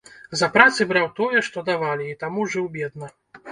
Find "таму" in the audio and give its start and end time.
2.25-2.49